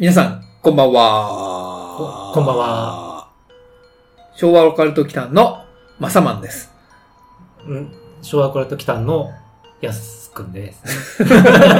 [0.00, 2.32] 皆さん、こんばんは。
[2.32, 3.28] ここんばんは。
[4.34, 5.62] 昭和オカルト機関の
[5.98, 6.70] マサマンです。
[7.66, 7.92] うん。
[8.22, 9.30] 昭和コラトキタンの
[9.82, 11.22] やすくんです。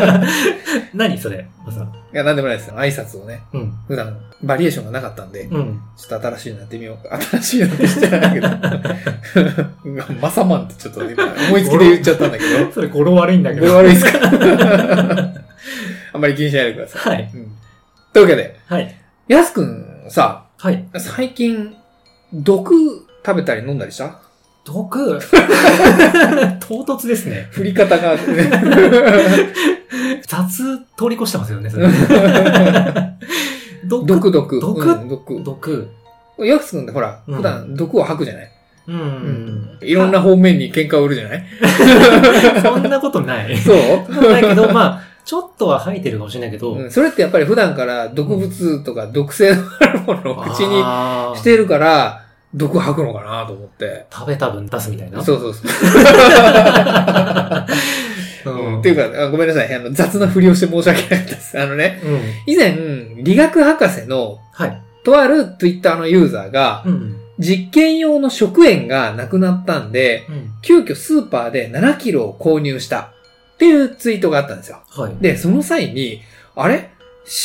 [0.92, 1.86] 何それまさ。
[2.12, 2.74] いや、なんでもないですよ。
[2.76, 3.72] 挨拶をね、うん。
[3.88, 5.80] 普段バリエーションがなかったんで、うん。
[5.96, 7.18] ちょっと新しいのやってみようか。
[7.40, 8.48] 新しいのってしてないけど。
[10.20, 12.70] マサマンってちょっと今思いつきで言っちゃったんだけど。
[12.72, 13.62] それ語呂悪いんだけど。
[13.62, 14.18] これ悪いですか？
[16.12, 17.16] あんまり気にしないでください。
[17.16, 17.30] はい。
[17.34, 17.56] うん
[18.12, 18.94] というわけで、はい。
[19.28, 20.84] やすくんさ、はい。
[20.98, 21.74] 最近、
[22.32, 22.74] 毒
[23.24, 24.18] 食べたり飲んだりした？
[24.64, 25.18] 毒？
[26.60, 27.48] 唐突ですね。
[27.50, 28.20] 振り方が、ね、
[30.26, 31.88] 雑通り越してますよね、それ。
[33.86, 34.06] 毒？
[34.06, 34.60] 毒毒。
[34.60, 34.80] 毒？
[34.90, 35.42] うん毒。
[35.42, 35.88] 毒。
[36.38, 38.50] ヤクス君ってほら、うん普段毒を吐くじゃない、
[38.88, 38.92] う。
[38.92, 41.44] うんいろんな方面に喧嘩を売るじゃない？
[42.62, 43.56] そんなことない。
[43.56, 46.74] そう、ないけど、まあ、ちょっとは吐いてるかもしれないけど。
[46.74, 50.82] うん、それってやっぱり普段から毒物とか毒性のあるものを口に
[51.38, 54.06] してるから、毒吐くのかなと思って。
[54.12, 55.22] 食べた分出すみたいな？
[55.22, 55.66] そうそうそう。
[58.46, 58.80] う うんん。
[58.80, 59.74] っていうか、あごめんなさい。
[59.74, 61.60] あの、雑なふりをして申し訳ないです。
[61.60, 62.20] あのね、うん。
[62.46, 62.76] 以前、
[63.18, 64.82] 理学博士の、はい。
[65.04, 67.16] とあるツイッターのユーザーが、うん。
[67.38, 70.50] 実験用の食塩がなくなったんで、うん。
[70.62, 73.12] 急遽スーパーで7キロを購入した
[73.60, 74.80] っていうツイートがあったんですよ。
[74.88, 75.16] はい。
[75.20, 76.22] で、その際に、
[76.56, 76.88] あれ？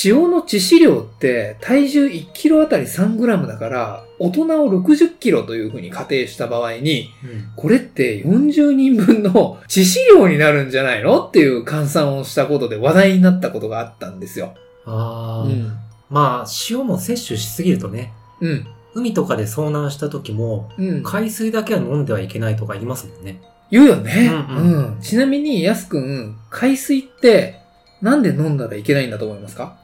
[0.06, 7.52] 塩の致死量って体重1キロあたり3グラムだから、大人を60キロというふうに仮定した場合に、うん。
[7.58, 14.56] これって40人分の致死量になるんじゃないのっていう換算をしたことで話題になったことがあったんですよ。
[14.86, 15.78] ああ、うん。
[16.10, 18.66] まあ、塩も摂取しすぎるとね、うん。
[18.94, 21.04] 海とかで遭難した時も、うん。
[21.04, 23.42] 海水だけは飲んではいけないとか言いますもんね。
[23.72, 24.32] 言うよね。
[24.50, 27.60] ううんん、ちなみに、やすくん、海水って
[28.02, 29.76] なんで飲んだらいけないんだと思いますか？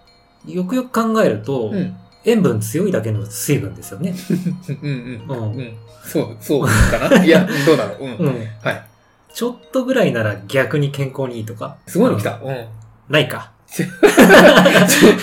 [0.48, 1.96] よくよく考えると、うん。
[2.24, 4.14] 塩分強いだけの水分ですよね。
[4.84, 5.38] うんうん。
[5.38, 5.56] うん。
[5.56, 5.74] うん。
[6.06, 7.22] そう、そうかな？
[7.26, 8.04] いや、どうだろう。
[8.06, 8.16] うん。
[8.18, 8.48] うん。
[8.62, 8.82] はい。
[9.34, 11.78] ちょっとぐらいなら逆に健康にいいとか？
[11.88, 12.40] すごいの来た。
[12.44, 12.66] うん。
[13.10, 13.52] ないか。
[13.72, 13.90] ちょっ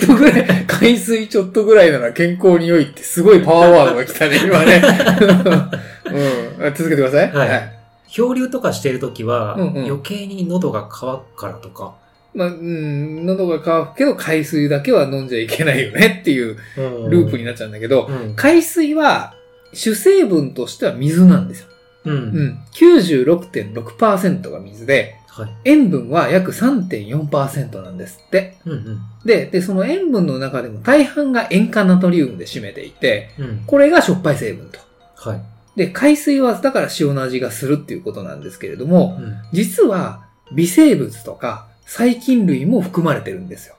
[0.07, 4.81] とぐらい、海水ちょっとぐらいなら健康に良いってすごいパワーワードが来たね、今ね。
[6.57, 6.73] うん。
[6.73, 7.31] 続けてください。
[7.31, 7.78] はい
[8.09, 11.05] 漂流とかしてる時は、うんうん余計に喉が渇
[11.35, 11.95] くからとか。
[12.33, 18.35] まあ、うん、喉が渇くけど海水だけは飲んじゃいけないよねっていううんループになっちゃうんだけど、うん。
[18.35, 19.33] 海水は
[19.73, 21.67] 主成分としては水なんですよ。
[22.05, 22.11] う。
[22.11, 22.59] うんん。
[22.73, 25.49] 96.6%が水で、はい。
[25.65, 28.57] 塩分は約3.4%なんですって。
[28.65, 29.01] うんうん。
[29.25, 33.63] で、で、その塩分の中でも大半が塩化ナトリウムで占めていて、うん。
[33.65, 34.79] これがしょっぱい成分と。
[35.15, 35.41] はい。
[35.79, 39.37] で、海水はだから塩の味がするっていうことなんですけれども、うん。
[39.53, 43.75] 実は微生物とか細菌類も含まれてるんですよ。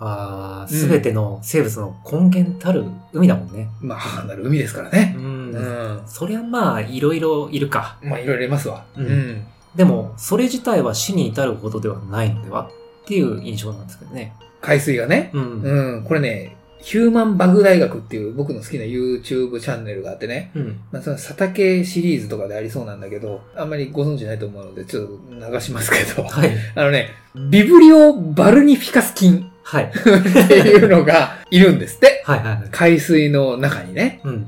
[0.00, 3.68] ああ、うんすべての生物の根源たる海だもんね。
[3.80, 5.14] まあ、母なる海ですからね。
[5.16, 6.02] んうん。
[6.04, 7.96] そりゃまあ、いろいろいるか。
[8.02, 8.84] まあ、いろいろいますわ。
[8.96, 9.46] うんうん。
[9.76, 12.68] でも、それ自体は死に至るほどではないのでは
[13.04, 14.32] っていう印象なんですけどね。
[14.60, 15.30] 海水がね。
[15.32, 15.62] うん。
[15.62, 16.02] うん。
[16.02, 20.50] これね、ヒューマンバグ大学っていう僕の好きな YouTube チャンネルがあってね。
[20.54, 20.80] うん。
[20.90, 26.22] まあ、その佐竹シリーズとかでありそうなんだけど、あんまりご存知ないと思うので、ちょっと流しますけど。
[26.24, 26.50] はい。
[26.74, 27.10] あのね、
[27.50, 29.84] ビブリオバルニフィカス菌はい。
[29.84, 32.22] っていうのが いるんですって。
[32.24, 32.68] はいはいはい。
[32.70, 34.20] 海水の中にね。
[34.24, 34.46] うん。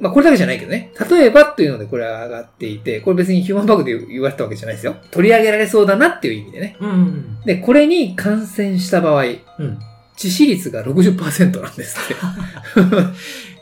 [0.00, 0.92] まあこれだけじゃないけどね。
[1.10, 4.96] 例えばっていうのでこれは上がっていて、これ別にヒューマンバグで言われたわけじゃないですよ。
[5.10, 6.76] 取り上げられそうだなっていう意味でね。
[6.80, 7.38] うん。
[7.44, 9.26] で、これに感染した場合、う
[9.62, 9.78] ん。
[10.16, 12.14] 致死率が60%なんですって。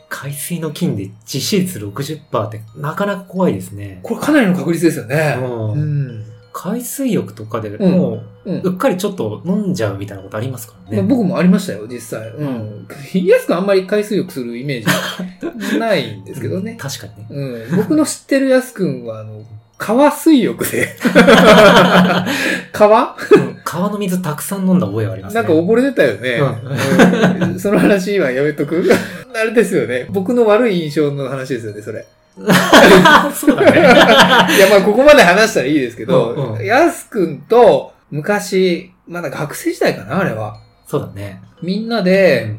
[0.09, 3.99] 海水の菌で致死率60%ってなかなか怖いですね。
[4.03, 5.37] これかなりの確率ですよね。
[5.39, 6.23] うんうん。
[6.53, 10.97] 海水浴とかでうんもうんう、うっかりちょっと飲んじゃうみたいなことありますからね。
[10.97, 12.29] まあ、僕もありましたよ、実際。
[12.29, 12.87] うん。
[13.25, 16.77] 安くあんまり海水浴するイメージないんですけどね。
[16.79, 17.27] 確かにね。
[17.31, 17.77] うん。
[17.77, 19.43] 僕の知ってる安くんは、あの、
[19.85, 20.95] 川水浴で。
[22.71, 23.15] 川？
[23.35, 25.41] うん川の水たくさん飲んだ覚えがありますね。
[25.41, 26.39] なんか溺れてたよね。
[27.47, 28.81] うんその話はやめとく？
[29.35, 30.07] あれですよね。
[30.09, 32.05] 僕の悪い印象の話ですよね、それ。
[33.35, 33.79] そうだね。
[34.55, 40.57] いや、まあ、ここまで話したらいいですけど、うんうんやすくんと、昔、まだ学生時代かな、あれは。
[40.87, 41.41] そうだね。
[41.61, 42.55] みんなで、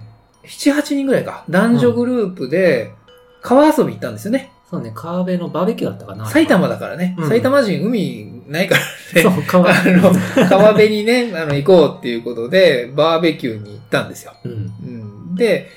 [0.47, 1.45] 7、8人ぐらいか。
[1.49, 2.93] 男女グループで、
[3.43, 4.51] 川遊び行ったんですよね。
[4.75, 6.27] そうね、川辺のバーベキューだったかな。
[6.27, 7.15] 埼玉だからね。
[7.17, 9.23] うん埼玉人海ないからね。
[9.23, 10.13] そう、川あの、
[10.49, 14.35] 川辺にね、あの、行こうっていうことで、バーベキューに行ったんですよ。
[14.45, 14.53] うん。
[14.53, 14.55] う
[15.33, 15.35] ん。
[15.37, 15.69] で、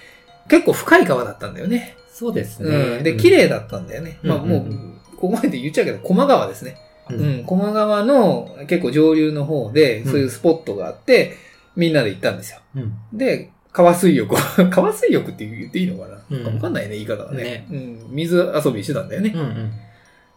[0.49, 1.95] 結構深い川だったんだよね。
[2.11, 2.69] そうですね。
[2.69, 3.03] うん。
[3.03, 4.17] で、綺麗だったんだよね。
[4.23, 6.77] まあもううんうんうん、ここまで言っちゃうけど、駒川ですね。
[7.11, 7.13] う。
[7.13, 7.43] うんん。
[7.43, 11.37] 駒川の結構上流の方で、そういうスポットがあって、
[11.75, 12.61] みんなで行ったんですよ。
[12.75, 12.93] うん。
[13.13, 14.37] で、川水浴を、
[14.71, 17.99] 川水浴って言っていいのかな、うんわかんないね、言い方がねねうん。
[18.09, 19.31] 水遊びしてたんだよね。
[19.35, 19.71] うんうん。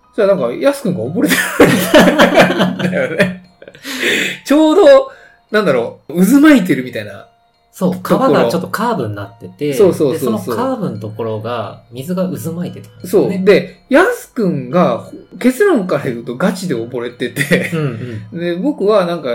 [0.08, 3.50] そしたらなんか、やすくんが溺れてるんだよね。
[4.44, 5.10] ちょうど、
[5.50, 7.28] なんだろう、渦巻いてるみたいな。
[7.72, 13.44] そう、川がちょっとカーブになってて、そうそうそうそうでそのカーブのところが、水が渦巻いてたんですそう。
[13.44, 15.08] で、やすくんが、
[15.38, 18.38] 結論から言うとガチで溺れてて、うんうん。
[18.38, 19.31] で、僕はなんか、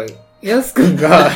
[0.50, 1.30] やすくんが、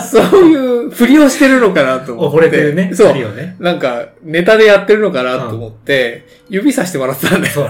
[0.00, 2.38] そういうふりをしてるのかなと思って。
[2.38, 2.90] 溺れてるね。
[2.92, 3.56] そうね。
[3.58, 7.54] なんか、ネタでやってるのかなと思って、指さして笑ってたんだよ。
[7.54, 7.68] そう。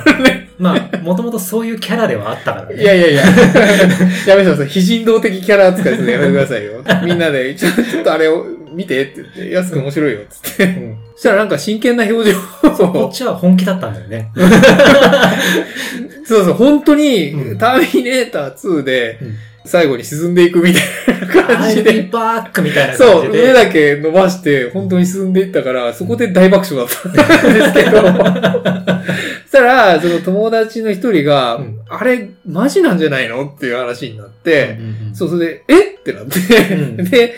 [0.58, 2.82] まあ、もともとそういうキャラではあったからね。
[2.82, 3.22] いやいやいや。
[4.26, 4.68] やめてください。
[4.68, 6.72] 非人道的キャラ扱いするのやめてくださいよ。
[7.04, 10.64] みんなで、ちょちょっとあれを見てって言って、やすくん面白いよっつって。
[10.64, 12.38] うんそしたらなんか真剣な表情
[12.84, 13.14] をこっ。
[13.14, 14.30] ちは本気だったんだよね。
[16.26, 19.34] そうそう、本当に、うんターミネーター2でうん、
[19.66, 20.82] 最後に沈んでいくみたい
[21.20, 22.10] な感じで be。
[22.10, 23.44] back みたいなそう、感じで。
[23.44, 35.94] 上だけ伸ばして、本当に進んでいったから、そこで大爆笑だったんですけど、そしたら、その友達の一人が、うんあれ、マジなんじゃないのっていう話になって、うんうんうんそう、それで、え？
[35.94, 37.34] ってなって、うんで、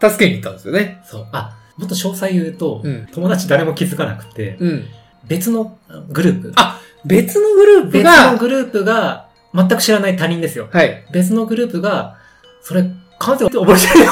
[0.00, 1.02] 助けに行ったんですよね。
[1.04, 1.26] そう。
[1.32, 4.86] あ、もっと詳細言うと、うん友達誰も気づかなくて、うん。
[5.28, 5.78] 別の
[6.08, 6.52] グループ。
[6.56, 10.68] あ別のグループ別がの、グループが、全く知らない他人ですよ。
[10.72, 11.04] はい。
[11.12, 12.16] 別のグループが、
[12.62, 12.84] それ、
[13.18, 14.10] 完全に覚えてるよ。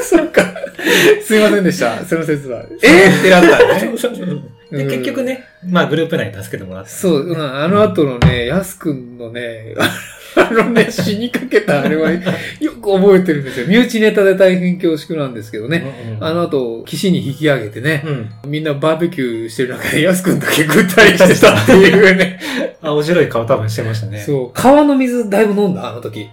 [0.02, 0.42] そっか。
[1.22, 2.04] すいませんでした。
[2.04, 2.64] その説は。
[2.82, 3.08] え？
[3.08, 3.80] ー、ってなったね。
[4.70, 6.90] で、うん結局ね、まあグループ内に助けてもらって。
[6.90, 9.74] そう、うん、あの後のね、やすくんのね、
[10.36, 12.20] あのね、死にかけたあれは、よ
[12.80, 13.66] く覚えてるんですよ。
[13.66, 16.18] 身内ネタで大変恐縮なんですけどね。
[16.20, 18.10] あの後、岸に引き上げてね、う
[18.48, 18.50] ん。
[18.50, 22.40] みんなバーベキューしてる中で、やすくんだけぐったりしてたっていうね。
[22.82, 24.18] あ、お白い顔多分してましたね。
[24.20, 24.50] そう。
[24.54, 25.90] 川の水だいぶ飲んだ？
[25.90, 26.28] あの時。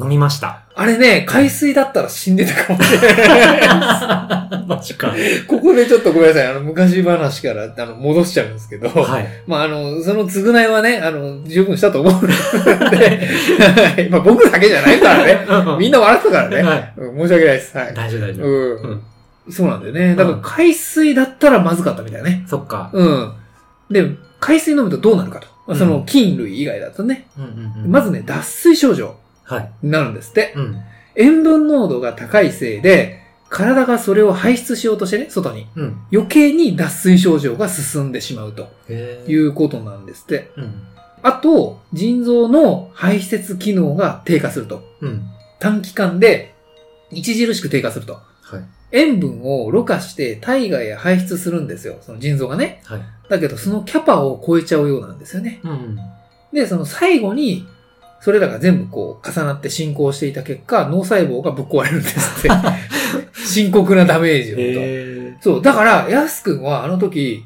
[0.00, 0.62] 飲みました。
[0.74, 4.64] あれね、海水だったら死んでたかもしれない。
[4.68, 5.12] マジか。
[5.46, 6.46] ここでちょっとごめんなさい。
[6.46, 8.88] あの、昔話から、あの、戻しちゃうんですけど。
[8.88, 9.26] はい。
[9.46, 12.26] まあ、あの、その償いはね、あの、十分したと思うので、
[13.96, 15.46] はいまあ、僕だけじゃないからね。
[15.78, 16.62] みんな笑ってたからね。
[16.62, 16.92] はい。
[16.96, 17.76] うん申し訳ないです。
[17.76, 17.94] はい。
[17.94, 18.46] 大丈夫大丈夫。
[18.46, 19.02] ううんん。
[19.50, 20.14] そうなんだよね。
[20.14, 22.44] だから海水だったらまずかったみたいね。
[22.46, 22.90] そっか。
[22.92, 23.32] うん。
[23.90, 24.04] で、
[24.40, 25.48] 海水飲むとどうなるかと。
[25.66, 27.26] まあその菌類以外だとね。
[27.38, 29.16] うんうんうんまずね、脱水症状はい。
[29.82, 30.52] になるんですって。
[30.56, 30.76] うん。
[31.14, 35.66] 塩分濃度が高いせいで、体がそれを排出しようとしてね、外に。
[35.74, 35.96] うん。
[36.12, 40.50] 余計に脱水症状が進んでしまうということなんですって。
[40.56, 40.82] うん。
[41.22, 44.84] あと、腎臓の排泄機能が低下すると。
[45.00, 45.22] うん。
[45.58, 46.54] 短期間で
[47.10, 48.14] 著しく低下すると。
[48.14, 48.62] はい。
[48.92, 51.96] 塩分をろ過して体外へ排出するんですよ。
[52.00, 52.80] その腎臓がね。
[52.84, 53.00] はい。
[53.28, 55.60] だけど、そのキャパを超えちゃうようなんですよね。
[55.64, 55.98] うん。
[56.52, 57.66] で、その最後に、
[58.20, 62.50] それらが全部こう重なって進行していた結果、脳細胞がぶっ壊れるんですって。
[63.46, 64.60] 深刻なダメージをと。
[64.62, 65.62] へーそう。
[65.62, 67.44] だから、やすくんはあの時、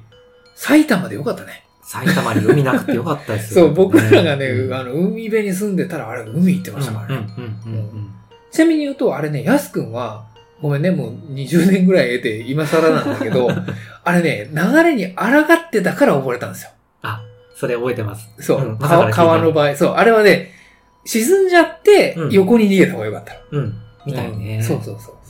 [0.55, 1.65] 埼玉でよかったね。
[1.83, 3.67] 埼玉に海なくてよかったですよ。
[3.67, 7.27] そう、僕らがね、うんあの、海辺に住んでたら、あれ、海行ってましたからね。
[7.37, 8.13] うんうんうん
[8.51, 10.27] ちなみに言うと、あれね、やすくんは、
[10.61, 13.49] ごめんね、もう20年ぐらい得て、今更なんだけど、
[14.05, 16.71] あれね、流れに抗ってたから溺れたんですよ。
[17.01, 17.23] あ、
[17.57, 18.29] それ覚えてます。
[18.41, 19.75] そう、うん川川の場合。
[19.75, 20.53] そう、あれはね、
[21.05, 23.63] 沈んじゃってう、ん横に逃げた方がよかったの。
[23.63, 23.75] うん。
[24.07, 24.57] みたいね。
[24.57, 25.15] うんそうそうそう。
[25.15, 25.23] うん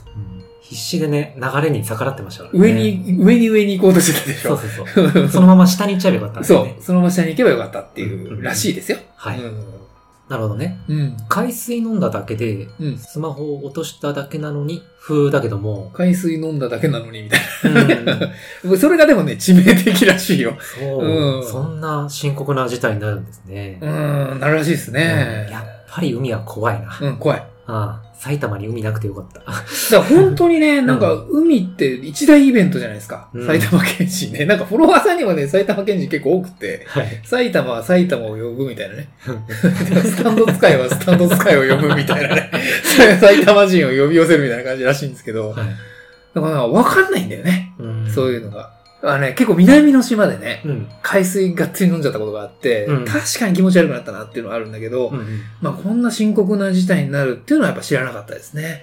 [0.62, 2.60] 必死でね、流れに逆らってましたからね。
[2.60, 4.56] 上に、上に上に行こうとしてたでしょ。
[4.56, 5.28] そうそうそう。
[5.28, 6.74] そのまま下に行っちゃえばよかったんですよね。
[6.76, 8.98] そう、そのまま下に行けばよかったっていうらしいですよ。
[9.16, 9.40] はい。
[10.26, 10.78] うんなるほどね。
[10.88, 11.16] うん。
[11.28, 12.98] 海水飲んだだけで、うん。
[12.98, 18.18] スマホを落としただけなのに、風だけども、海水飲んだだけなのに、みたいうん、な。
[18.78, 20.56] それがでもね、致命的らしいよ。
[20.60, 23.78] そう、うんそんな深刻な事態になるんですね。
[23.82, 25.52] うん、なるらしいですねうん。
[25.52, 26.98] やっぱり海は怖いな。
[27.00, 27.42] うん、怖い。
[27.66, 29.40] ああ埼玉に海なくてよかった。
[29.96, 33.28] ら本当にね、なんか海って一大イベントじゃないですか。
[33.32, 34.44] うん埼玉県人ね。
[34.46, 37.20] なんかフォロワーさんにもね、埼玉県人結構多くて、はい。
[37.24, 39.08] 埼玉は埼玉を呼ぶみたいなね。
[40.04, 42.50] スタンド使いはスタンド使いを呼ぶみたいなね。
[43.20, 45.66] 埼玉人を呼び寄せるみたいな感じらしいんですけど、はい。
[46.34, 47.72] だからわかんないんだよね。
[47.78, 48.81] うんそういうのが。
[49.04, 50.88] あね、結構南の島でね、うん。
[51.02, 58.82] 海水がっつり飲んじゃったことがあって、うん確かに気持ち悪くなったなっていうのはあるんだけど、うんまあこんな深刻な事態になるっていうのはやっぱ知らなかったですね。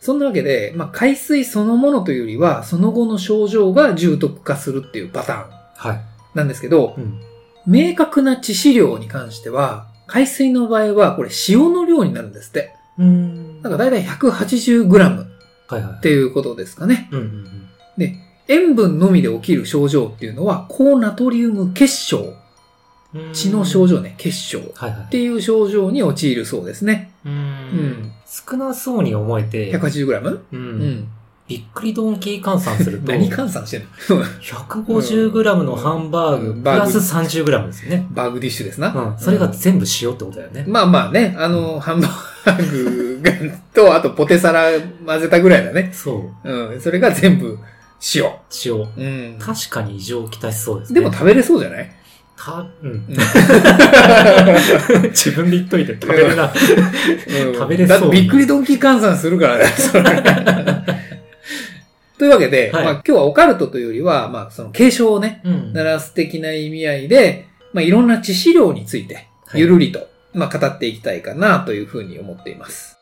[0.00, 6.00] そんなわけで、まあ海水そのものというよりは、その後の症状が重篤化するっていうパターンはい。
[6.34, 7.20] なんですけど、うん。
[7.66, 12.72] 明確な致死量に関しては、海水の場合はこれ塩の量になるんですって。
[12.98, 13.62] うーん。
[13.62, 15.28] なんかだいたい 180g っ
[15.68, 16.00] はいはい。
[16.00, 17.08] ていうことですかね。
[17.10, 17.46] うんうん
[17.98, 18.14] で、
[18.48, 22.34] 塩分のみで起きる症状っていうのは、高ナトリウム結晶。
[23.14, 23.32] うん。
[23.32, 24.58] 血の症状ね、結晶。
[24.58, 25.08] っ。
[25.10, 27.12] ていう症状に陥るそうですね。
[27.24, 27.28] う。
[27.28, 28.12] うんん。
[28.26, 30.30] 少なそうに思えて、180g?
[30.30, 30.42] う。
[30.52, 31.08] うんん。
[31.48, 33.86] びっくりドンキー換算すると、 何換算してんの？
[34.42, 38.06] 150g のハンバーグ、 うんプラス 30g ですよね。
[38.10, 38.88] バーグディッシュですな。
[38.92, 39.18] うん。
[39.18, 40.64] それが全部塩ってことだよね。
[40.66, 43.32] まあまあね、あの、ハンバーグが
[43.72, 44.70] と、あとポテサラ
[45.06, 45.90] 混ぜたぐらいだね。
[45.94, 46.48] そう。
[46.48, 46.80] うん。
[46.80, 47.58] それが全部
[48.14, 48.24] 塩。
[48.64, 48.74] 塩。
[48.74, 49.38] うん。
[49.40, 51.00] 確かに異常をきたしそうですね。
[51.00, 51.90] でも食べれそうじゃない？
[52.38, 52.90] た、うん。
[52.90, 53.06] うん
[55.10, 56.44] 自分で言っといて食べるな。
[56.44, 56.48] う
[57.50, 60.04] ん食べれそうだってびっくりドンキー換算するからね、そ れ
[62.18, 65.72] というわけで、はいまあ今日はオカルトというよりは、まあその継承をね、うん。
[65.72, 69.20] 鳴らす的な意味合いで、まあいろんな致死量について、は
[69.56, 72.98] いゆるりと、まあ語っていきたいかなというふうに思っています。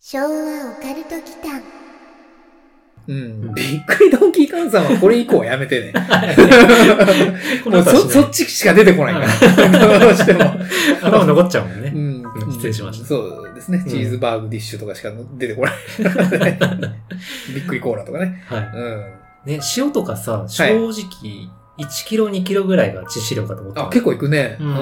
[0.00, 0.28] 昭和オ
[0.82, 1.62] カルト祈間
[3.10, 3.54] うん。
[3.54, 5.92] びっくりドンキー換算はこれ以降はやめてね。
[7.64, 9.98] こもうそ、そっちしか出てこないから。
[9.98, 10.40] どうしても。
[11.02, 11.92] 頭残っちゃうもんね。
[11.92, 13.16] うんうん失礼しましたそ
[13.50, 13.82] うですね。
[13.84, 15.72] うんチーズバーグディッシュとかしか出てこない。
[17.52, 18.44] びっくりコーラとかね。
[18.46, 18.70] はい。
[18.72, 19.54] うん。
[19.56, 20.90] ね、塩とかさ、正直、
[21.78, 24.56] 1キロ、2キロぐらいが致死量かと思ったあ、ら結構いくね。
[24.60, 24.74] ううんん。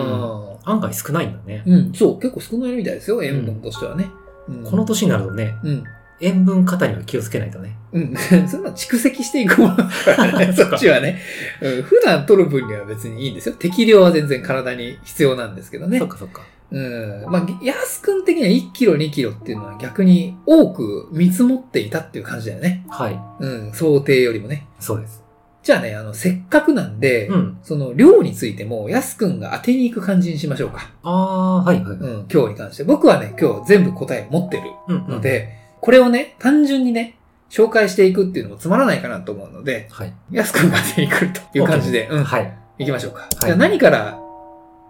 [0.64, 1.62] 案外少ないんだね。
[1.66, 4.04] うん、そう、結構少ないみたいですよ、塩分としてはね。
[4.04, 5.84] うんこの年になるとね、うん。
[6.20, 7.76] 塩分過多には気をつけないとね。
[7.92, 8.14] うん。
[8.48, 9.84] そんな蓄積していくものだ
[10.16, 11.20] からね、 そそっちはね。
[11.60, 11.82] うん。
[11.82, 13.54] 普段取る分には別にいいんですよ。
[13.58, 16.08] 適量は全然体に必要なんですけどねそっ。
[16.08, 16.42] かそっか。
[16.70, 17.24] うん。
[17.28, 22.84] まあ、安くん的には1キロ、2キロっていうのは逆に多く見積もっていたっていう感じだよね。
[22.88, 23.18] はい。
[23.40, 23.72] うん。
[23.72, 24.66] 想定よりもね。
[24.78, 25.22] そうです。
[25.62, 27.58] じゃあね、あの、せっかくなんで、うん。
[27.62, 30.90] その量についても、安くんが当てに行く感じにしましょうか。
[31.02, 31.96] あー、はいはい。
[31.96, 32.84] うん、今日に関して。
[32.84, 35.06] 僕はね、今日全部答えを持ってるうん。
[35.08, 37.16] ので、これをね、単純にね、
[37.50, 40.12] 紹介していくっていうのもつまらないかなと思うので、はい。
[40.30, 42.58] 安くんが当てに来るという感じで、うん、はい。
[42.78, 43.26] 行きましょうか。
[43.40, 44.18] じゃあ何から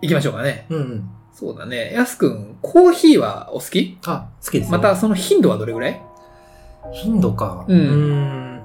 [0.03, 0.67] 行きましょうかね。
[0.69, 1.11] うんうん。
[1.33, 1.93] そうだね。
[1.95, 3.99] 安くん、コーヒーはお好き？
[4.07, 6.03] あ、好きですよまた、その頻度はどれぐらい？
[6.93, 7.65] 頻度か。
[7.69, 7.79] うん
[8.57, 8.63] ん。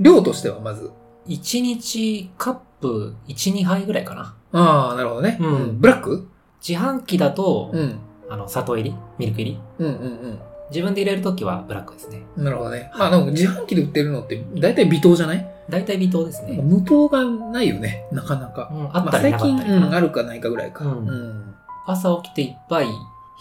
[0.00, 0.90] 量としてはまず。
[1.26, 4.34] 1日カップ1、2杯ぐらいかな。
[4.52, 5.36] ああ、なるほどね。
[5.38, 6.26] うんブラック？
[6.66, 7.98] 自販機だと、うん。
[8.30, 8.96] あの、砂糖入り？
[9.18, 9.60] ミルク入り？
[9.80, 12.22] うんうん自分で入れるときはブラックですね。
[12.36, 12.44] うん。
[12.44, 12.90] なるほどね。
[12.96, 15.46] まあ、でも自販機で売ってるのって、大体微糖じゃない？
[15.68, 16.60] 大体微糖ですね。
[16.62, 18.04] 無糖がないよね。
[18.12, 18.70] なかなか。
[18.72, 19.96] うん、あまあ、ったり最近、なかったりかうん、な。
[19.96, 20.84] あるかないかぐらいか。
[20.84, 21.54] うんうん
[21.86, 22.86] 朝起きて一杯、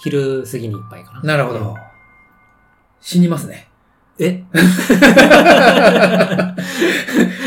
[0.01, 1.21] 昼過ぎに一杯かな。
[1.21, 1.75] なるほど。
[3.01, 3.67] 死にますね。
[4.19, 4.41] え？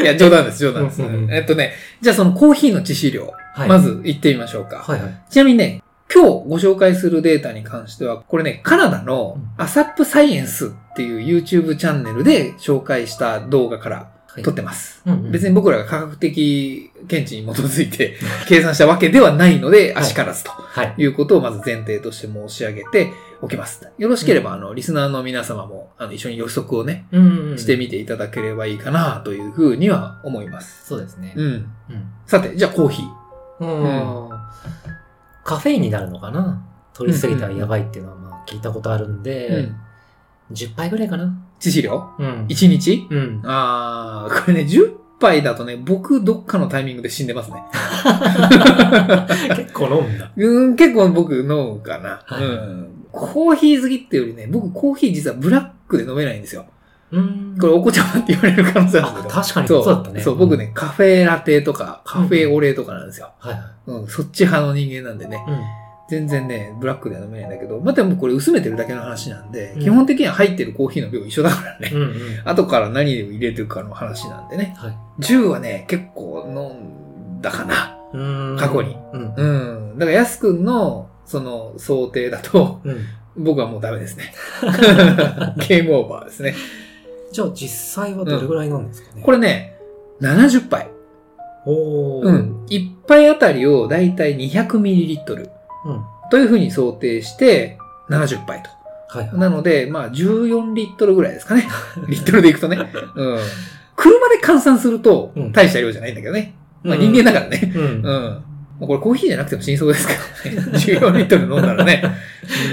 [0.02, 1.02] いや、冗談です、冗談です。
[1.02, 3.68] うんうんうんえっとね、じゃあそのコーヒーの致死量、はい。
[3.68, 3.78] ま。
[3.78, 4.76] ず言ってみましょうか。
[4.78, 5.22] はいはい。
[5.30, 15.02] ちなみにね、今日ご紹介するデータに関しては、これね、カナダのアサップサイエンスっていう YouTube チャンネルで紹介した動画からはい、撮ってます。
[15.06, 18.16] うんうん別に僕らが科学的見地に基づいて
[18.48, 20.94] 計算したわけではないので、あしからずとはい。
[20.98, 23.12] いうことをまず前提として申し上げて
[23.42, 23.88] おきます。
[23.98, 27.06] よろしければ、あの、リスナーの皆様も、あの、一緒に予測をね。
[27.56, 30.86] してみていただければいいかなというふうには思います。
[30.86, 31.32] そうですね。
[31.34, 31.46] うん。
[31.46, 31.66] うん。
[32.26, 33.20] さて、じゃあコーヒー。
[33.60, 34.29] うん。
[35.50, 36.64] カフェインになるのかな？
[36.92, 39.76] 取りすぎたらやばいっていうのはまあ聞いたことあるんで、うん。
[40.52, 42.08] 10杯ぐらいかな致死量？
[42.20, 42.46] うん。
[42.46, 43.08] ?1 日？
[43.10, 43.42] うん。
[43.44, 47.56] あー、これね、10杯だとね、僕どっかのタイミングで死んでますね。
[49.56, 50.30] 結構飲むんだ。
[50.36, 52.22] うん、結構僕飲むかな。
[52.24, 53.06] はいうん。
[53.10, 56.66] コーヒー好きっていうよりね、僕コーヒー実はブラックで飲めないんですよ。
[57.12, 57.56] うん。
[57.60, 59.34] これお子ちゃまって言われる可能性あるけど。
[59.34, 63.32] あ確かにそうだったねそう、僕ね、カフェラテとか、カフェオレとかなんですよ。
[63.38, 63.62] はいはい。
[63.86, 65.44] うん、そっち派の人間なんでね。
[65.48, 65.58] うん。
[66.10, 71.90] 全然ね、ブラックでは飲めないんだけど、まあ、でもこれ薄めてるだけの話なんで、うん基本的には入ってるコーヒーの量一緒だからね。
[71.92, 72.12] うんうん。
[72.44, 74.74] 後から何を入れてるかの話なんでね。
[74.76, 74.98] はい。
[75.20, 77.96] 10はね、結構飲んだかな。
[78.12, 78.96] うーん過去に。
[79.12, 79.34] うん。
[79.36, 79.98] うん。
[79.98, 82.98] だから、やすくんの、その、想定だと、うん。
[83.36, 84.32] 僕はもうダメですね。
[85.68, 86.54] ゲームオーバーですね。
[87.32, 89.76] じゃあ実際はどれぐらいなんですかね、これね、
[90.20, 90.90] 70杯。
[91.66, 92.24] おー。
[92.24, 92.66] うん。
[92.66, 95.50] 1杯あたりをだいたい 200ml
[95.84, 96.04] うん。
[96.30, 98.70] というふうに想定して、70杯と。
[99.08, 99.38] はいはい。
[99.38, 101.68] なので、まあ、14リットルぐらいですかね。
[102.08, 102.78] リットルでいくとね。
[103.14, 103.38] うん。
[103.96, 106.54] 車で換算するとうん、大した量じゃないんだけどね。
[106.82, 107.72] まあうん人間だからね。
[107.74, 107.82] うん。
[107.82, 108.02] うん。
[108.02, 108.42] ま
[108.82, 110.08] あこれコーヒーじゃなくても死にそうです
[110.42, 110.70] けどね。
[110.78, 112.02] 14リットル飲んだらね。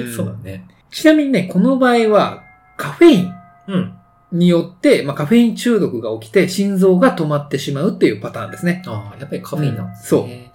[0.08, 0.66] んそうだね。
[0.92, 2.44] ちなみにね、この場合は、
[2.78, 3.34] カフェイン
[3.68, 3.94] うん。
[4.32, 8.84] によって、まあ、カフェイン中毒が起きて、心臓が止まってしまうっていうパターンですね。
[8.86, 10.52] ああ、やっぱりカフェインなんですね。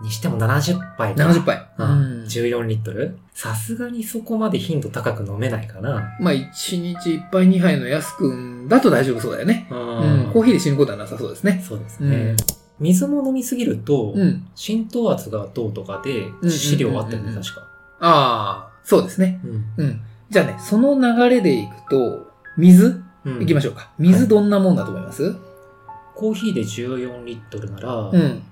[0.00, 1.24] にしても70杯か。
[1.24, 1.68] 70杯。
[1.78, 2.24] ううんん。
[2.24, 3.18] 14リットル？
[3.34, 6.16] さすがにそこまで頻度高く飲めないかな。
[6.20, 9.68] まあ、1日1杯2杯の安くんだと大丈夫そうだよね。
[9.70, 9.78] うう
[10.28, 10.30] ん。
[10.32, 11.62] コーヒーで死ぬことはなさそうですね。
[11.66, 12.36] そうですねうん。。
[12.78, 14.48] 水も飲みすぎると、うん。
[14.54, 17.60] 浸透圧がどうとかで、致死量あったよね、確か。
[18.00, 19.40] ああ、そうですね。
[19.44, 19.64] うん。
[19.76, 20.00] うん。
[20.30, 23.90] じゃあね、その流れでいくと、水うんいきましょうか。
[23.98, 25.36] 水どんなもんだと思います？
[26.14, 28.42] コーヒーで14リットルなら、うん。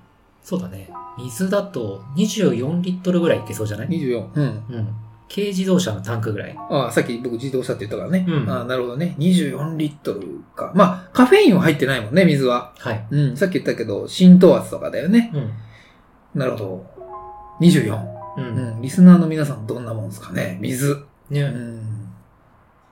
[0.43, 0.89] そうだね。
[1.17, 4.27] 水だと24リットルぐらいいけそうじゃない？24。
[4.33, 4.43] うん。
[4.43, 4.47] う
[4.79, 4.87] ん。
[5.31, 6.55] 軽自動車のタンクぐらい。
[6.57, 8.25] ああ、さっき僕自動車って言ったからね。
[8.27, 9.15] うんああ、なるほどね。
[9.19, 10.21] 24リットル
[10.55, 10.71] か。
[10.75, 12.73] まあ、カフェインは入ってないもんね、水は。
[12.79, 13.05] はい。
[13.11, 13.37] うん。
[13.37, 15.31] さっき言ったけど、浸透圧とかだよね。
[15.35, 16.39] うん。
[16.39, 16.85] なるほど。
[17.61, 17.95] 24。
[17.95, 18.07] う。
[18.37, 18.81] うんん。
[18.81, 20.57] リスナーの皆さんどんなもんですかね？
[20.61, 20.91] 水。
[20.93, 21.43] うね。
[21.43, 21.98] ん。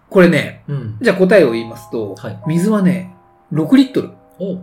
[0.09, 0.97] これね、うん。
[1.01, 3.13] じゃあ答えを言いますと、はい水はね、
[3.51, 4.09] 6リットル。
[4.39, 4.57] お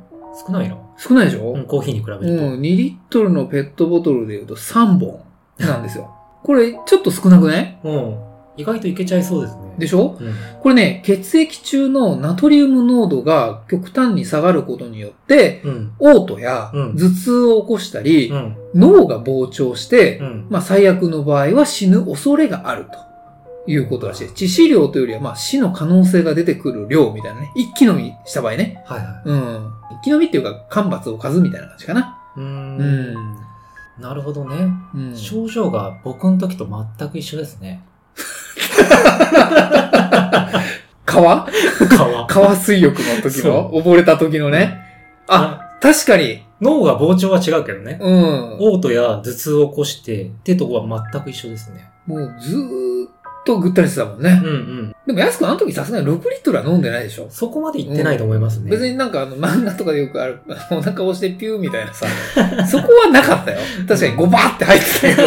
[0.47, 0.77] 少ないな。
[0.97, 2.27] 少ないでしょ、うん、コーヒーに比べると。
[2.27, 5.21] うん、2リットルのペットボトルで言うと3本
[5.59, 6.15] なんですよ。
[6.43, 7.79] これちょっと少なくない？
[7.85, 8.17] うん。
[8.57, 9.63] 意外といけちゃいそうですね。
[9.79, 10.17] でしょ？
[10.21, 10.35] うん。
[10.63, 15.93] これね、血液中のナトリウム濃度が極端に下がることによって、うん。
[15.99, 18.57] 嘔吐やうん頭痛を起こしたり、うん。
[18.75, 20.47] 脳が膨張して、うん。
[20.51, 22.91] まあ最悪の場合は死ぬ恐れがあると
[23.66, 24.28] いうことらしい。
[24.28, 27.52] 致死量というよりはまあ死の可能性が出てくる量みたいなね。
[27.54, 28.83] 一気飲みした場合ね。
[28.87, 29.73] はいはうん。
[30.00, 32.18] 一気飲みっていうか、間伐を数みたいな感じかな。
[32.37, 32.40] い。
[32.40, 32.44] うー。
[32.44, 33.37] うんん。
[34.00, 34.56] なるほどね。
[34.94, 35.16] うん。
[35.16, 36.66] 症状が僕の時と
[36.99, 37.83] 全く一緒ですね。
[41.04, 41.47] 川？
[41.88, 42.26] 川。
[42.26, 44.80] 川水浴の時のそ溺れた時のね？
[45.28, 46.42] あ、確かに。
[46.61, 47.99] 脳が膨張は違うけどね。
[48.00, 48.59] うん。
[48.59, 51.88] 嘔吐や頭痛を起こしてってとこは全く一緒ですね。
[52.06, 53.11] もうずーっ
[53.45, 54.49] とぐったりしてたもんねうん。
[54.49, 54.97] うん。
[55.07, 57.26] でも安くんあの時さすがに6リットルは飲んでないでしょ。
[57.30, 58.71] そこまでいってないと思いますね。
[58.71, 62.07] 別になんかあの漫画とかでよくある、お腹押してピューみたいなさ、
[62.67, 63.59] そこはなかったよ。
[63.87, 65.23] 確かにゴバーって入ってたけど、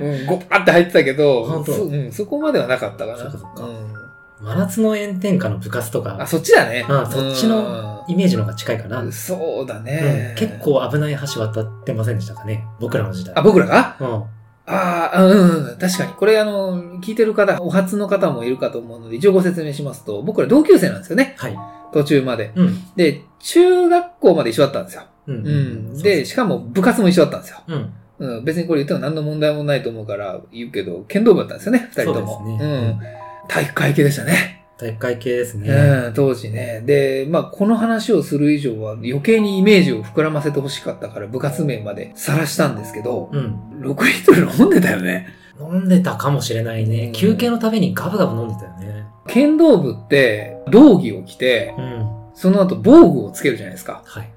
[0.00, 3.18] うん、ゴバーって入ってたけど、そ,、うん、そこまではなかったかな。
[3.18, 4.08] そっかそっかうん
[4.40, 6.86] 真夏の炎天下の部活とあ、か、そっちだね。
[6.88, 9.00] うんそっちのイメージの方が近いかな。
[9.00, 13.34] うんそうだうねん、結構危ない橋渡ってませんでしたかね僕らの時代。
[13.36, 13.96] あ、僕らが？
[14.00, 14.37] うん。
[14.68, 16.12] ああ、うん、うん、確かに。
[16.12, 21.34] これあの、聞いてる方、お初の方もいるかと思うので、一応ご説明しますと、僕ら同級生なんですよね。
[21.38, 21.58] はい。
[21.92, 22.52] 途中まで。
[22.54, 22.94] うん。
[22.94, 25.02] で、中学校まで一緒だったんですよ。
[25.26, 25.34] うん。
[25.36, 26.02] うん。
[26.02, 27.58] で、しかも部活も一緒だったんですよ。
[27.66, 27.92] うん。
[28.18, 28.44] うん。
[28.44, 32.38] 別にこれ言っても何の問題もないと思うから言うけど、剣道部だったんですよね、二人とも。
[32.38, 33.48] そうですねうん。
[33.48, 34.57] 体育会系でしたね。
[34.78, 35.68] 体育会系ですね。
[35.68, 36.82] うん、当時ね。
[36.86, 43.80] で、まあ、この話をする以上は余計にイメージを膨らませてほしかったから部活名まで晒したんですけど、うん。
[43.80, 45.34] 6リットル飲んでたよね。
[45.60, 47.06] 飲んでたかもしれないね。
[47.06, 49.04] うん休憩のためにガブガブ飲んでたよね。
[49.26, 52.08] 剣道部って、道着を着て、うん。
[52.34, 54.02] その後防具をつけるじゃないですか。
[54.06, 54.30] はい。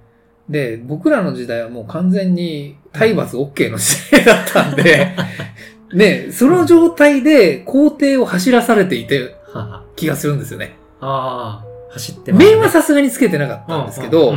[0.49, 5.09] で、僕らの時代はもう完全に体罰 OK の時代だったんで、
[5.93, 9.83] ね、その状態で校庭を走らされていてはは。
[9.95, 10.75] 気がするんですよね。
[10.99, 14.33] ああ、走ってますね面はさすがにつけてなかったんですけど、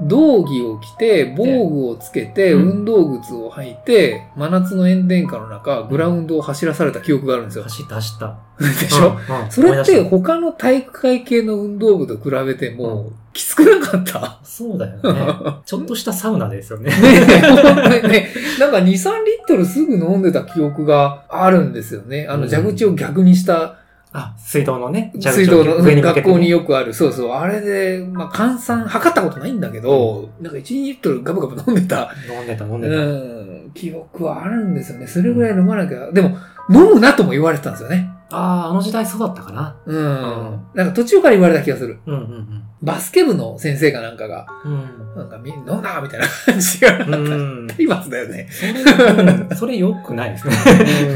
[0.00, 7.64] 道着を着て、防具をつけて、うん運動靴を履いて、真夏の炎天下の中、グラウンドを走らされた記憶があるんですよ。
[7.64, 8.38] 走った走った。
[8.58, 14.40] でしょ、うんうんそれって他の体育会系の運動部と比べても、きつくなかった？
[14.42, 15.34] そうだよね。
[15.64, 16.90] ちょっとしたサウナですよね。
[16.90, 19.04] ねね、なんか2、3リッ
[19.46, 22.26] トルすぐ飲んでた記憶があるんですよね。
[22.28, 23.76] あのうん蛇口を逆にした
[24.18, 25.12] あ、水道のね。
[25.14, 26.92] 水道のね学校によくある。
[26.92, 27.30] そうそう。
[27.32, 33.02] あれで、まあ、換算、測ったことないんだけど、なんか1、2リットルガブガブ飲んでた、飲んでた飲んうでた。
[33.02, 35.06] ん、記憶はあるんですよね。
[35.06, 36.10] それぐらい飲まなきゃ。
[36.12, 36.36] でも、
[36.70, 38.10] 飲むなとも言われてたんですよね。
[38.30, 39.76] ああ、あの時代そうだったかな。
[39.86, 39.96] うん。
[39.96, 41.98] んなんか途中から言われた気がする。
[42.06, 45.16] うんうんバスケ部の先生かなんかが、うん。
[45.16, 47.04] なんかみ、飲んだみたいな感じがあった。
[47.06, 47.26] うん。
[47.26, 47.66] うん。
[47.66, 48.48] 体罰だよね。
[48.50, 50.54] それ、うんそれ良くないですね。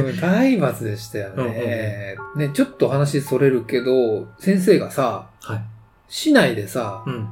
[0.08, 2.16] うん体罰でしたよね。
[2.34, 5.60] ね、ちょっと話それるけど、先生がさ、はい。
[6.08, 7.28] 市内でさ、うん。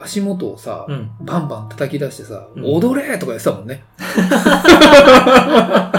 [0.00, 1.10] 足元をさ、うん。
[1.20, 3.84] バンバン叩き出してさ、うん踊れとか言ってたもんね。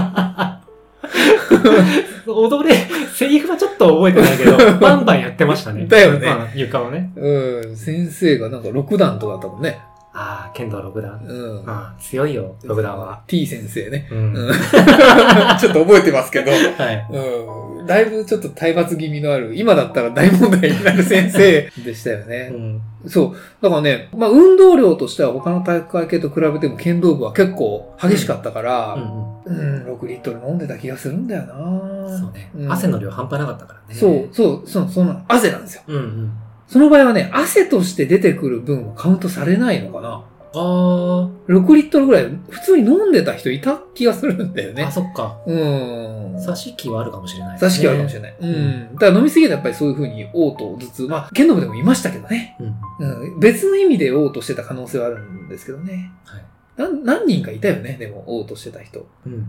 [2.27, 2.75] 踊れ、
[3.13, 5.85] セリフはちょっと覚えてないけど、 バンバンやってましたね。
[5.87, 7.11] だよねまあ床をね。
[7.15, 9.79] うん、先生がなんか6段とかだったもんね。
[10.17, 11.19] ああ、剣道6段。
[11.27, 11.69] うん。
[11.69, 13.21] ああ、強いよ、6段は。
[13.27, 14.07] T 先生ね。
[14.09, 14.33] うん。
[14.33, 14.51] うん
[15.59, 17.07] ちょっと覚えてますけど、はい。
[17.11, 17.85] うん。
[17.85, 22.47] だいぶちょっと体罰気味のある、今だったら大問題になる先生でしたようね。
[22.47, 22.81] ん。
[23.05, 23.35] そう。
[23.61, 32.17] だからね、まあ運動量としては他の体育会系と比べても剣道部は結構激しかったから、うんうん、6リットル飲んでた気がするんだよなうん。
[32.17, 32.49] そうね。
[32.55, 33.99] ん汗の量半端なかったからね。
[33.99, 35.81] そう、そう、そう、その汗なんですよ。
[35.87, 36.31] うんうん。
[36.67, 40.23] その場合はね、汗として出てくる分はカウントされないのかな
[40.53, 44.91] あー ?6 リットルぐらい普通に飲んでた人いた気がするんだよねあ、。
[44.91, 45.37] そっか。
[45.45, 46.41] うん。
[46.43, 48.35] 刺し器はあるかもしれない、座敷はあるかもしれない。
[48.39, 48.93] うん。
[48.93, 52.57] だから飲みすぎるとやっぱりそういう風に嘔吐、頭痛、まあ、剣道部でもいましたけどね。
[52.99, 53.23] うん。
[53.31, 53.39] うん。
[53.39, 56.11] 別の意味で嘔吐してた可能性はあるんですけどね。
[56.23, 56.45] はい。
[56.77, 59.05] なん何人かいたよね、でも嘔吐してた人。
[59.25, 59.47] うん。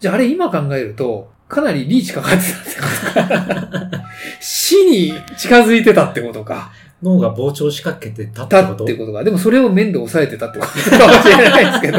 [0.00, 4.04] じゃああれ今考えると、かなりリーチかかってたってことか。
[4.40, 6.70] 死に近づいてたってことか。
[7.02, 8.84] 脳が膨張しかけてたってたこと？
[8.84, 9.24] ってことか。
[9.24, 11.98] でもそれを面で抑えてたってことかもしれないですけど。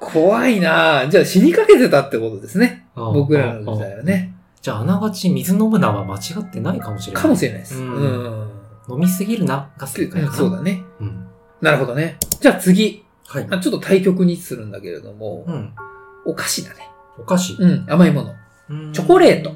[0.00, 2.86] 怖いなぁじゃあ死にかけてたってことですね。
[2.94, 4.34] 僕らの時代はね。
[4.62, 7.22] じゃあ、あながち水飲むなは間違ってないかもしれない。
[7.22, 7.78] かもしれないです。
[7.80, 8.48] ううんん。
[8.90, 10.34] 飲みすぎるなが正解かな。
[10.34, 10.82] そうだね。
[11.00, 11.26] うん。
[11.60, 12.16] なるほどね。
[12.40, 13.04] じゃあ次。
[13.26, 13.46] はい。
[13.50, 15.72] あちょっと対極にするんだけれども、うん。
[16.24, 16.88] お菓子だね。
[17.18, 17.54] お菓子？
[17.58, 18.34] うん、甘いもの。
[18.70, 19.52] うんチョコレート。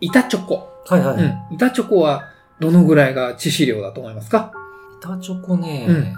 [0.00, 0.68] 板チョコ。
[0.86, 1.16] はいはい。
[1.16, 1.54] うん。
[1.54, 2.24] 板チョコは
[2.60, 4.52] どのぐらいが致死量だと思いますか？
[5.00, 6.12] 板チョコね、うん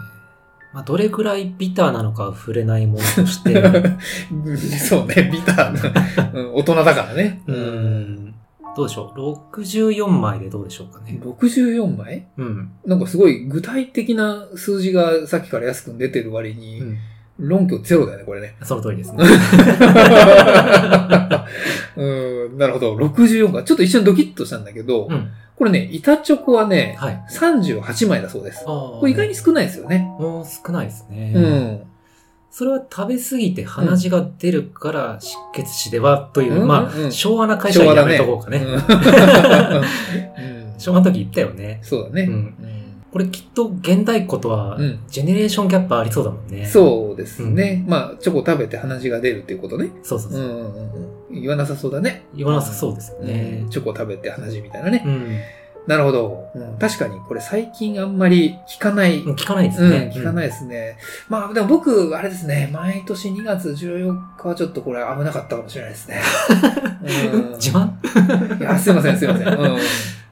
[0.73, 3.61] まあ、どれぐらいビターなのかは触れないものとして、
[4.31, 6.41] う んそうね、ビターな。
[6.41, 7.43] うん大人だからね。
[7.47, 7.53] う。
[7.53, 8.35] ん、
[8.77, 11.21] どうでしょう？64枚でどうでしょうかね。
[11.23, 12.29] 64枚？
[12.39, 12.71] うん。
[12.87, 16.97] なんかすごい具体的な数字がさっきから安くん出てる割うに、ん。
[17.41, 18.57] 論拠ゼロだよね、これね。
[18.63, 19.25] その通りですね。
[21.97, 22.97] うん、なるほど。
[22.97, 23.63] 64か。
[23.63, 25.29] ちょっと一瞬ドキッとしたんだけど、うん。
[25.57, 27.23] これね、板チョコはね、はい。
[27.31, 28.65] 38枚だそうです。
[28.65, 30.07] ここれ意外に少ないですよね。
[30.19, 31.33] もう少ないですね。
[31.35, 31.81] うん。
[32.51, 38.61] それは食べ過ぎて鼻血が出るから失血死ではという、まあ、うんうんうん昭和な会社はやめとこうかね。
[40.79, 41.79] 昭和の時言ったよね。
[41.83, 42.23] そうだね。
[42.23, 42.80] うんうん
[43.13, 46.67] これきっと現代っ子とはうん、ジェネレーションギャップありそうだもんね。
[46.67, 47.85] そうですね。
[47.89, 49.91] まあ、チョコ食べて鼻血が出るっていうことね。
[50.03, 50.41] そうそうそう。
[50.41, 50.93] うんうんうん
[51.31, 51.41] うん。
[51.41, 52.25] 言わなさそうだね。
[52.35, 53.71] 言わなさそうですよねうん。
[53.71, 55.03] チョコ食べて鼻血みたいなね。
[55.05, 55.39] うん。
[55.87, 56.51] なるほど。
[56.55, 59.23] うん確かに、これ最近あんまり聞かない。
[59.23, 60.13] 聞かないですうん、ね。
[60.15, 60.97] 聞かないですね。
[61.29, 66.21] まあ、でも僕、あれですね、毎年2月14日はちょっとこれ危なかったかもしれないですね。
[67.33, 68.61] うん自慢？
[68.61, 69.49] いや、すいません、すいません。
[69.49, 69.79] うん。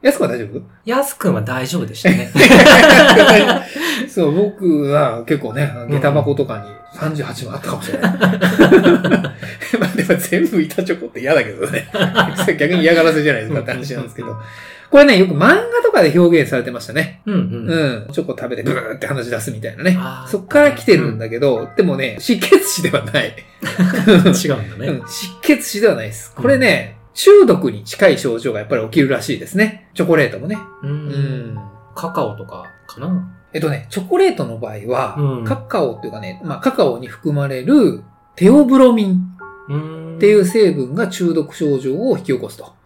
[0.01, 0.63] やすくは大丈夫？
[0.85, 2.31] やすくんは大丈夫でしたね。
[4.09, 8.13] そう、僕は結構ね、下駄箱とかに38もあったかもしれない。
[8.19, 11.89] まあでも全部板チョコって嫌だけどね。
[12.59, 14.37] 逆に嫌がらせじゃないですかって話なんですけど。
[14.91, 17.21] これね、よく漫画とかで表現されてましたね。
[17.27, 17.41] うんうん。
[17.71, 18.13] うん。
[18.13, 23.35] チョコ食べてブーって話出すみたいなねそっから来てるんだけど、でもね、失血死ではない。
[23.65, 24.89] 違うんだね。
[24.89, 26.35] うん、失血死ではないです。
[26.35, 29.91] これね、中毒に近い症状がやっぱり起きるらしいですね。
[29.95, 30.59] チョコレートもね。
[30.83, 30.87] う。
[30.87, 31.09] うん
[31.55, 31.59] ん。
[31.95, 33.35] カカオとかかな？
[33.53, 38.03] えっとね、チョコレートの場合は、うんカカオっていうかね、まあカカオに含まれる
[38.37, 39.23] テオブロミン
[39.69, 40.17] うん。
[40.17, 42.78] っていう成分が中毒症状を引き起こすと。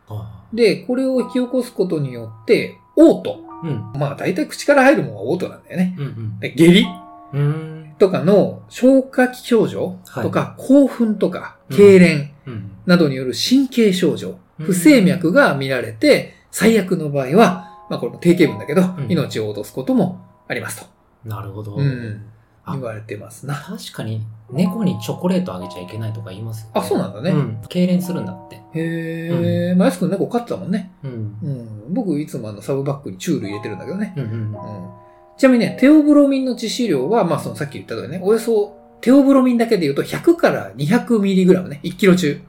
[0.53, 3.43] あで、これを引き起こすことによって、嘔吐。
[3.65, 4.01] ーうん。
[4.01, 5.97] まあ大体口から入るものが嘔吐なんだよね。
[5.99, 6.87] うんで下痢
[7.33, 7.41] うん。
[7.41, 7.95] うん。
[7.99, 12.71] とかの消化器症状はいとか、興奮とか、うん痙攣うん。
[12.87, 14.37] などによる神経症状、うん
[14.67, 20.87] 不整脈が見られて、最悪の場合は、まあこれも定型文だけど、ん命を落とすこともありますと。
[21.25, 21.77] なるほど。
[21.77, 22.23] うん。
[22.65, 23.55] あ言われてますな。
[23.55, 26.71] 確かに、猫にチョコレートあげちゃいけないとか言いますよ、ね。
[26.75, 27.59] あそうなんだねうん。
[27.69, 28.57] 痙攣するんだって。
[28.75, 30.93] へえ、まあ、やすくん猫飼ってたもんね。
[31.03, 31.11] うん。
[31.43, 31.95] うん。
[31.95, 34.15] 僕いつもあのサブバッグにチュール入れてるんだけどね。
[34.17, 34.31] うんうん。
[34.31, 34.91] うん。
[35.37, 42.41] ちなみにね、テオブロミンの致死量は、まあそのさっき言った通りね、およそ、テオブロミンだけで言うと100から200ミリグラムね、1キロ中、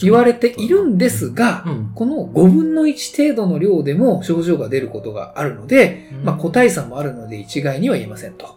[0.00, 1.92] 言われているんですが、うん。
[1.94, 8.56] この5分の1程度の量でも症状が出ることがあるので、まあ個体差もあるので一概には言えませんと。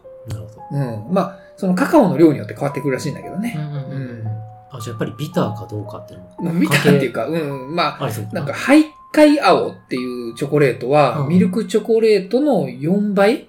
[0.72, 1.14] うん。
[1.14, 3.56] まあ、そのカカオの量によって変わってくるらしいんだけどね。
[3.58, 4.28] うんうんうんうん
[4.74, 6.36] あ、じゃあやっぱりビターかどうかっていうのも。
[6.40, 13.48] まあ見たっていうか、うん、まあ、なんか、ハイカイ青っていうチョコレートは、うんミルクチョコレートの4倍。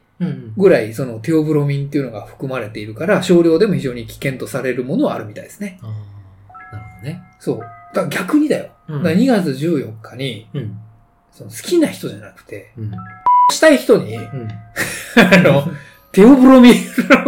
[0.56, 5.80] ぐらい、そのテオブロミンっていうのが含まれているから、少量でも非常に危険とされるものはあるみたいですね。
[5.82, 7.22] あーなるほどね。
[7.40, 7.60] そう。
[8.08, 8.70] 逆にだよ。
[8.88, 10.78] うんだから2月14日に、うん。
[11.32, 12.92] その好きな人じゃなくて、うん。
[13.50, 14.48] したい人に、うん。
[15.16, 15.64] あの、
[16.12, 16.74] テオブロミン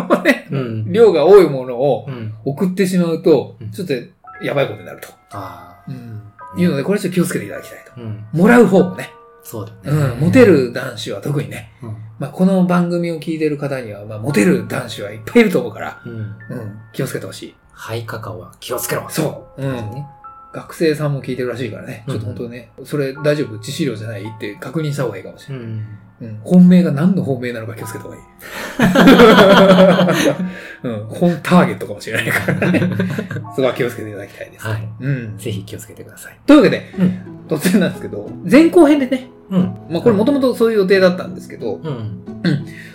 [0.08, 0.92] のね、うん。
[0.92, 2.34] 量が多いものをうん。
[2.44, 3.94] 送ってしまうとうん、ちょっと
[4.44, 5.08] やばいことになると。
[5.30, 5.90] ああ。
[5.90, 6.22] うん。
[6.56, 8.00] いうので、これちょっと気をつけていただきたいと。
[8.00, 8.26] うん。
[8.32, 9.10] もらう方もね、
[9.42, 9.80] そうだね。
[9.84, 11.96] うん、モテる男子は特にね、うん。
[12.18, 16.12] まあ、この番組を聞いてる方には、まあ、モテる男子はいっぱいいると思うから、うん。
[16.12, 17.54] うん、気をつけてほしい。
[17.72, 19.06] ハイカカオは気をつけろ。
[19.10, 19.62] そう。
[19.62, 19.72] うん。
[19.72, 20.06] ね。
[20.54, 22.04] 学生さんも聞いてるらしいからね。
[22.08, 23.56] ちょっとうん本当ね、それ大丈夫？
[23.58, 24.22] 致死量じゃない？
[24.22, 25.64] って確認した方がいいかもしれない。
[25.64, 25.84] うん。
[26.20, 26.40] うん。
[26.44, 28.22] 本命が何の本命なのか気をつけた方がいい。
[30.84, 31.04] うん。
[31.08, 32.80] 本ターゲットかもしれないからね。
[33.56, 34.66] そこは気をつけていただきたいです。
[34.66, 34.88] はい。
[35.00, 35.38] うん。
[35.38, 36.38] ぜひ気をつけてください。
[36.46, 37.18] というわけで、うん。
[37.48, 39.62] 突然なんですけど、前後編でね、うん。
[39.90, 42.20] まあこれもともとそういう予定だったんですけど、うん。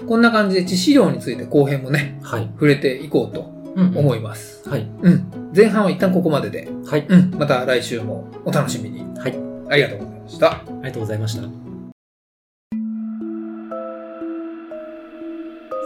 [0.07, 2.49] こんな感じで致死量について後編もね、はい。
[2.53, 3.47] 触れていこうとうん。
[3.75, 4.67] 思います。
[4.67, 4.87] はい。
[5.01, 5.51] うん。
[5.55, 7.05] 前半は一旦ここまでで、はい。
[7.07, 7.31] うん。
[7.37, 9.01] また来週もお楽しみに。
[9.19, 9.35] はい。
[9.69, 10.51] ありがとうございました。
[10.51, 11.69] ありがとうございました。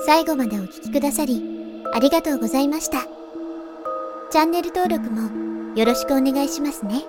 [0.06, 1.42] 最後までお聞きくださり、
[1.94, 3.04] ありがとうございました。
[4.32, 7.04] チャンネル登録もよろしくお願いしますね。